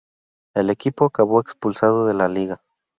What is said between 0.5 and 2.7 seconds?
El equipo acabó expulsado de la liga.